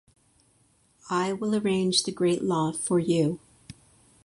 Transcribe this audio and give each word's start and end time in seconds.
I 1.11 1.31
will 1.31 1.53
arrange 1.55 2.05
the 2.05 2.11
great 2.11 2.41
law 2.41 2.71
for 2.71 2.97
you. 2.97 3.39